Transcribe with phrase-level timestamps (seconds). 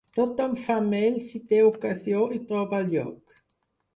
[0.17, 3.37] Tothom fa mel si té ocasió i troba lloc.